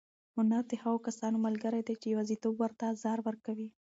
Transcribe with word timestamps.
هنر 0.35 0.63
د 0.71 0.73
هغو 0.81 0.99
کسانو 1.07 1.37
ملګری 1.47 1.81
دی 1.87 1.95
چې 2.01 2.07
یوازېتوب 2.13 2.55
ورته 2.57 2.83
ازار 2.93 3.19
ورکوي. 3.27 3.69